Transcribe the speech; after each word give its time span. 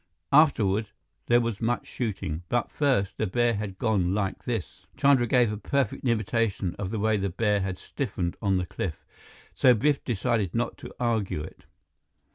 Afterward, 0.31 0.87
there 1.27 1.39
was 1.41 1.61
much 1.61 1.85
shooting. 1.85 2.41
But 2.49 2.71
first, 2.71 3.17
the 3.19 3.27
bear 3.27 3.53
had 3.53 3.77
gone 3.77 4.15
like 4.15 4.45
this." 4.45 4.87
Chandra 4.97 5.27
gave 5.27 5.51
a 5.53 5.57
perfect 5.57 6.03
imitation 6.05 6.75
of 6.79 6.89
the 6.89 6.97
way 6.97 7.17
the 7.17 7.29
bear 7.29 7.61
had 7.61 7.77
stiffened 7.77 8.35
on 8.41 8.57
the 8.57 8.65
cliff. 8.65 9.05
So 9.53 9.75
Biff 9.75 10.03
decided 10.03 10.55
not 10.55 10.75
to 10.79 10.91
argue 10.99 11.43
it. 11.43 11.65